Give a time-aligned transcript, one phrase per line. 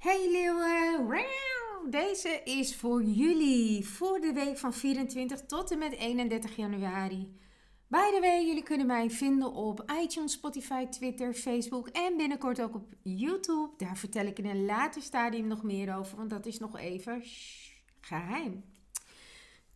[0.00, 1.26] Hey leeuwen!
[1.90, 7.38] Deze is voor jullie voor de week van 24 tot en met 31 januari.
[7.86, 12.74] By the way, jullie kunnen mij vinden op iTunes, Spotify, Twitter, Facebook en binnenkort ook
[12.74, 13.70] op YouTube.
[13.76, 17.22] Daar vertel ik in een later stadium nog meer over, want dat is nog even
[18.00, 18.64] geheim.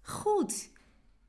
[0.02, 0.70] Goed,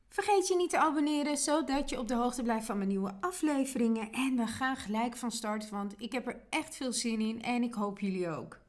[0.09, 4.12] vergeet je niet te abonneren, zodat je op de hoogte blijft van mijn nieuwe afleveringen.
[4.12, 7.64] En we gaan gelijk van start, want ik heb er echt veel zin in en
[7.64, 8.64] ik hoop jullie ook.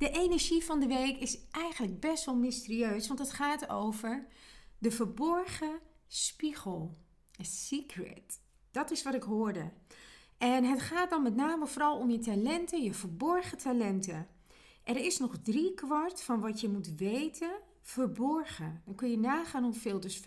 [0.00, 4.26] De energie van de week is eigenlijk best wel mysterieus, want het gaat over
[4.78, 6.96] de verborgen spiegel.
[7.40, 8.40] A secret.
[8.70, 9.70] Dat is wat ik hoorde.
[10.38, 14.28] En het gaat dan met name vooral om je talenten, je verborgen talenten.
[14.84, 17.52] Er is nog drie kwart van wat je moet weten
[17.82, 18.82] verborgen.
[18.84, 20.00] Dan kun je nagaan hoeveel.
[20.00, 20.22] Dus 15%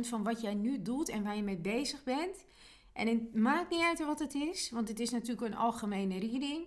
[0.00, 2.44] van wat jij nu doet en waar je mee bezig bent.
[2.92, 6.66] En het maakt niet uit wat het is, want het is natuurlijk een algemene reading.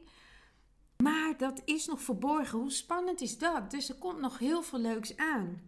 [1.03, 2.59] Maar dat is nog verborgen.
[2.59, 3.71] Hoe spannend is dat?
[3.71, 5.61] Dus er komt nog heel veel leuks aan.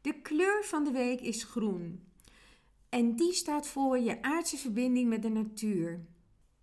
[0.00, 2.04] De kleur van de week is groen.
[2.88, 6.00] En die staat voor je aardse verbinding met de natuur.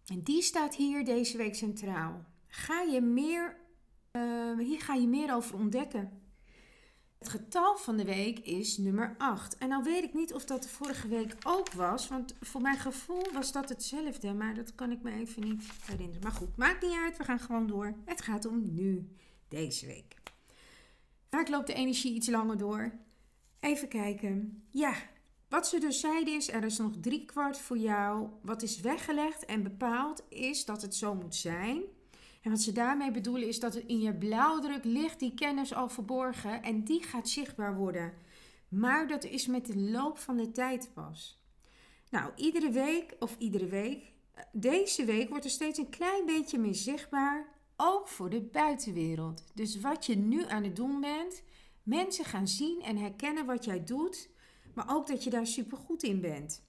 [0.06, 2.26] En die staat hier deze week centraal.
[2.48, 3.58] Ga je meer,
[4.12, 6.22] uh, hier ga je meer over ontdekken.
[7.20, 9.58] Het getal van de week is nummer 8.
[9.58, 12.08] En nou weet ik niet of dat de vorige week ook was.
[12.08, 14.34] Want voor mijn gevoel was dat hetzelfde.
[14.34, 16.22] Maar dat kan ik me even niet herinneren.
[16.22, 17.18] Maar goed, maakt niet uit.
[17.18, 17.94] We gaan gewoon door.
[18.06, 19.08] Het gaat om nu,
[19.48, 20.16] deze week.
[21.30, 22.92] Vaak loopt de energie iets langer door.
[23.60, 24.64] Even kijken.
[24.72, 24.94] Ja,
[25.50, 28.28] wat ze dus zeiden is, er is nog drie kwart voor jou.
[28.42, 31.82] Wat is weggelegd en bepaald is dat het zo moet zijn.
[32.48, 36.64] En wat ze daarmee bedoelen is dat in je blauwdruk ligt die kennis al verborgen
[36.64, 38.14] en die gaat zichtbaar worden.
[38.70, 41.44] Maar dat is met de loop van de tijd pas.
[42.10, 44.14] Nou, iedere week of iedere week,
[44.52, 49.44] deze week wordt er steeds een klein beetje meer zichtbaar, ook voor de buitenwereld.
[49.54, 51.44] Dus wat je nu aan het doen bent,
[51.84, 54.30] mensen gaan zien en herkennen wat jij doet,
[54.74, 56.64] maar ook dat je daar supergoed in bent.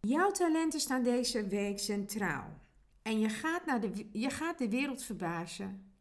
[0.00, 2.66] Jouw talenten staan deze week centraal.
[3.08, 5.92] En je gaat, naar de, je gaat de wereld verbazen.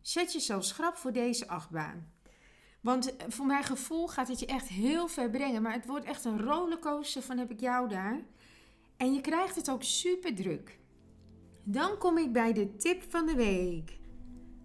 [0.00, 2.12] Zet jezelf schrap voor deze achtbaan.
[2.80, 5.62] Want eh, voor mijn gevoel gaat het je echt heel ver brengen.
[5.62, 8.20] Maar het wordt echt een rollercoaster van heb ik jou daar.
[8.96, 10.78] En je krijgt het ook super druk.
[11.64, 13.98] Dan kom ik bij de tip van de week.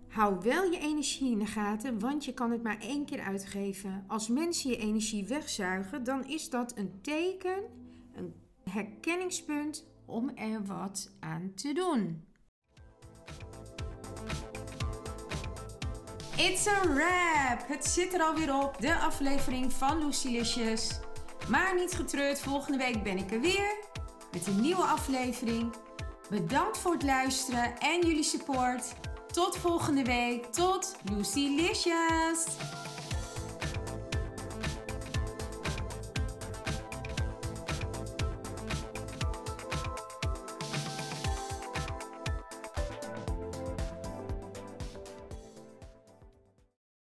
[0.07, 4.03] Hou wel je energie in de gaten, want je kan het maar één keer uitgeven.
[4.07, 7.63] Als mensen je energie wegzuigen, dan is dat een teken,
[8.13, 8.33] een
[8.63, 12.27] herkenningspunt om er wat aan te doen.
[16.35, 17.67] It's a wrap!
[17.67, 20.99] Het zit er alweer op, de aflevering van Lucilicious.
[21.49, 23.87] Maar niet getreurd, volgende week ben ik er weer
[24.31, 25.73] met een nieuwe aflevering.
[26.29, 28.93] Bedankt voor het luisteren en jullie support.
[29.31, 30.45] Tot volgende week.
[30.45, 32.45] Tot Lucilicious!